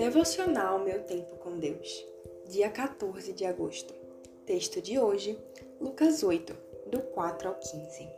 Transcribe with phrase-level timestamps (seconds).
[0.00, 2.06] Devocional Meu Tempo com Deus,
[2.48, 3.92] dia 14 de agosto.
[4.46, 5.38] Texto de hoje,
[5.78, 6.56] Lucas 8,
[6.90, 8.08] do 4 ao 15.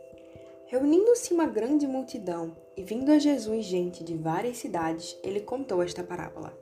[0.67, 6.01] Reunindo-se uma grande multidão e vindo a Jesus gente de várias cidades, ele contou esta
[6.01, 6.57] parábola.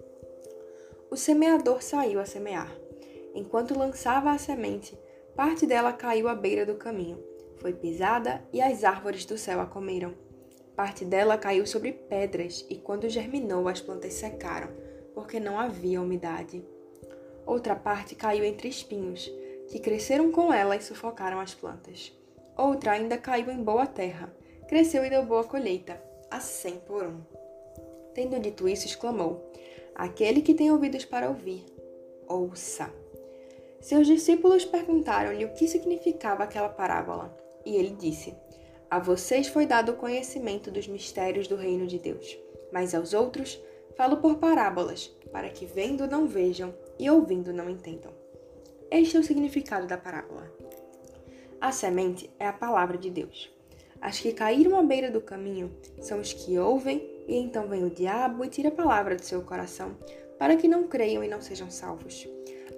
[1.12, 2.76] O semeador saiu a semear.
[3.36, 4.98] Enquanto lançava a semente,
[5.36, 7.24] parte dela caiu à beira do caminho,
[7.58, 10.16] foi pisada e as árvores do céu a comeram.
[10.76, 16.64] Parte dela caiu sobre pedras e, quando germinou, as plantas secaram porque não havia umidade.
[17.46, 19.32] Outra parte caiu entre espinhos,
[19.70, 22.12] que cresceram com ela e sufocaram as plantas.
[22.58, 24.34] Outra ainda caiu em boa terra,
[24.68, 27.22] cresceu e deu boa colheita, a cem por um.
[28.14, 29.52] Tendo dito isso, exclamou:
[29.96, 31.66] Aquele que tem ouvidos para ouvir,
[32.28, 32.92] ouça.
[33.80, 37.36] Seus discípulos perguntaram-lhe o que significava aquela parábola,
[37.66, 38.36] e ele disse:
[38.90, 42.38] A vocês foi dado o conhecimento dos mistérios do reino de Deus,
[42.72, 43.60] mas aos outros
[43.96, 48.12] Falo por parábolas, para que vendo não vejam e ouvindo não entendam.
[48.90, 50.52] Este é o significado da parábola.
[51.60, 53.52] A semente é a palavra de Deus.
[54.02, 57.90] As que caíram à beira do caminho são os que ouvem, e então vem o
[57.90, 59.96] diabo e tira a palavra do seu coração,
[60.40, 62.28] para que não creiam e não sejam salvos.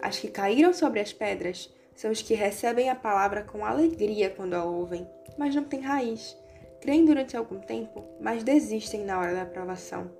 [0.02, 4.54] As que caíram sobre as pedras são os que recebem a palavra com alegria quando
[4.54, 6.36] a ouvem, mas não têm raiz.
[6.82, 10.12] Creem durante algum tempo, mas desistem na hora da aprovação.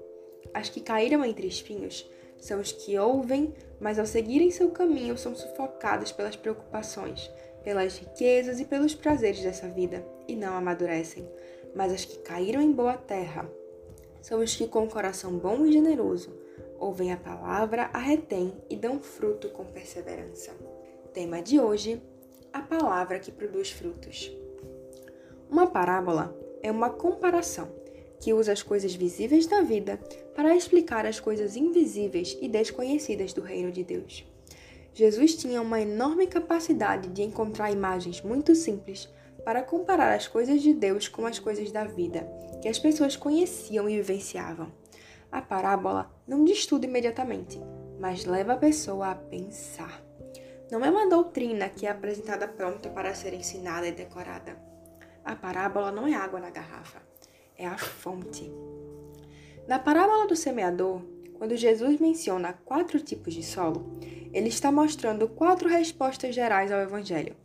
[0.54, 5.36] As que caíram entre espinhos são os que ouvem, mas ao seguirem seu caminho são
[5.36, 7.32] sufocados pelas preocupações,
[7.64, 11.30] pelas riquezas e pelos prazeres dessa vida, e não amadurecem.
[11.74, 13.50] Mas as que caíram em boa terra
[14.22, 16.38] são os que, com um coração bom e generoso,
[16.78, 20.52] ouvem a palavra, a retêm e dão fruto com perseverança.
[21.14, 22.02] Tema de hoje:
[22.52, 24.32] a palavra que produz frutos.
[25.50, 27.83] Uma parábola é uma comparação
[28.24, 30.00] que usa as coisas visíveis da vida
[30.34, 34.26] para explicar as coisas invisíveis e desconhecidas do reino de Deus.
[34.94, 39.10] Jesus tinha uma enorme capacidade de encontrar imagens muito simples
[39.44, 42.26] para comparar as coisas de Deus com as coisas da vida,
[42.62, 44.72] que as pessoas conheciam e vivenciavam.
[45.30, 47.60] A parábola não diz tudo imediatamente,
[48.00, 50.02] mas leva a pessoa a pensar.
[50.72, 54.58] Não é uma doutrina que é apresentada pronta para ser ensinada e decorada.
[55.26, 57.02] A parábola não é água na garrafa
[57.64, 58.52] é a fonte.
[59.68, 61.02] Na parábola do semeador,
[61.36, 63.98] quando Jesus menciona quatro tipos de solo,
[64.34, 67.36] ele está mostrando quatro respostas gerais ao Evangelho.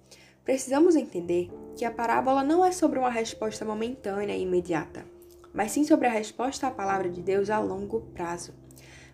[0.45, 5.05] Precisamos entender que a parábola não é sobre uma resposta momentânea e imediata,
[5.53, 8.55] mas sim sobre a resposta à palavra de Deus a longo prazo.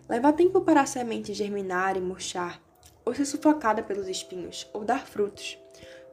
[0.07, 2.61] Leva tempo para a semente germinar e murchar,
[3.03, 5.59] ou ser sufocada pelos espinhos, ou dar frutos.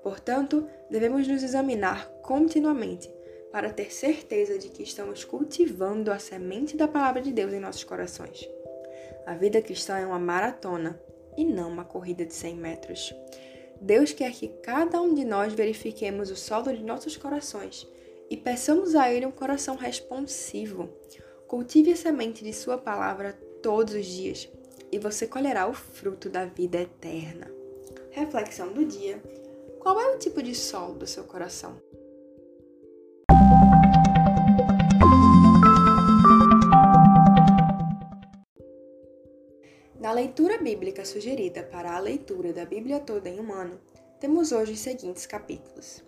[0.03, 3.09] Portanto, devemos nos examinar continuamente
[3.53, 7.85] para ter certeza de que estamos cultivando a semente da palavra de Deus em nossos
[7.85, 8.49] corações.
[9.27, 10.99] A vida cristã é uma maratona
[11.37, 13.15] e não uma corrida de 100 metros.
[13.81, 17.87] Deus quer que cada um de nós verifiquemos o solo de nossos corações
[18.31, 20.89] e peçamos a Ele um coração responsivo.
[21.47, 24.49] Cultive a semente de Sua palavra todos os dias
[24.91, 27.51] e você colherá o fruto da vida eterna.
[28.11, 29.23] Reflexão do dia:
[29.79, 31.81] Qual é o tipo de solo do seu coração?
[40.13, 43.81] Na leitura bíblica sugerida para a leitura da Bíblia toda em um ano,
[44.21, 46.05] temos hoje os seguintes capítulos: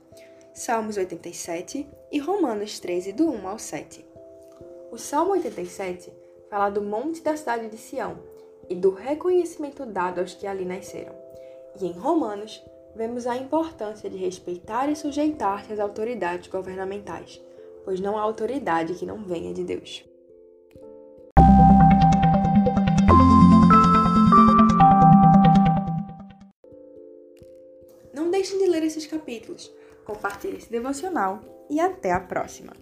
[0.52, 4.04] Salmos 87 e Romanos 13, do 1 ao 7.
[4.92, 6.12] O Salmo 87
[6.50, 8.18] fala do monte da cidade de Sião
[8.68, 11.14] e do reconhecimento dado aos que ali nasceram.
[11.80, 12.62] E em Romanos,
[12.94, 17.40] vemos a importância de respeitar e sujeitar-se às autoridades governamentais,
[17.86, 20.04] pois não há autoridade que não venha de Deus.
[28.94, 29.74] Esses capítulos,
[30.04, 32.72] compartilhe esse devocional e até a próxima!